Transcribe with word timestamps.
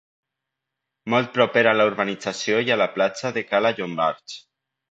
Molt 1.15 1.29
propera 1.35 1.75
a 1.75 1.79
la 1.81 1.87
urbanització 1.91 2.63
i 2.69 2.73
a 2.77 2.81
la 2.85 2.89
platja 2.97 3.35
de 3.39 3.47
Cala 3.53 3.77
Llombards. 3.79 4.39